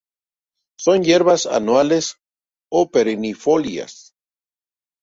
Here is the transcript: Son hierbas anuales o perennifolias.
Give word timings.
Son 0.79 1.03
hierbas 1.03 1.45
anuales 1.45 2.17
o 2.71 2.89
perennifolias. 2.89 4.15